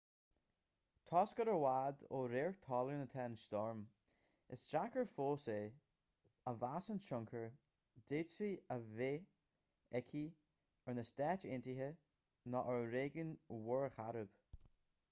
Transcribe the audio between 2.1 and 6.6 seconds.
ó radharc talún atá an stoirm is deacair fós é a